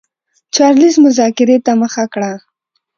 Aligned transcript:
چارلېز 0.55 0.95
مذاکرې 1.05 1.57
ته 1.65 1.71
مخه 1.81 2.03
کړه. 2.13 2.31